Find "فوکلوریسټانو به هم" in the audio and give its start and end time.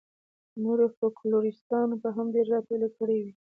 0.97-2.27